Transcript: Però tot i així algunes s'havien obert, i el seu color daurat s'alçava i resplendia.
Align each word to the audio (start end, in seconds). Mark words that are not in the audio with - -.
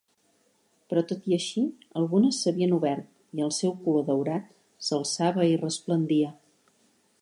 Però 0.93 1.03
tot 1.11 1.27
i 1.31 1.35
així 1.37 1.65
algunes 2.01 2.39
s'havien 2.45 2.75
obert, 2.79 3.05
i 3.39 3.47
el 3.49 3.55
seu 3.61 3.77
color 3.85 4.09
daurat 4.11 4.53
s'alçava 4.89 5.51
i 5.55 5.59
resplendia. 5.67 6.37